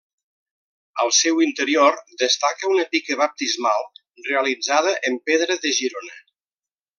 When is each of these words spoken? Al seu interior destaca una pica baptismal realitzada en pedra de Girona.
Al 1.03 1.11
seu 1.17 1.41
interior 1.47 1.99
destaca 2.21 2.71
una 2.77 2.85
pica 2.95 3.19
baptismal 3.19 3.85
realitzada 4.31 4.95
en 5.11 5.21
pedra 5.31 5.59
de 5.67 5.77
Girona. 5.83 6.19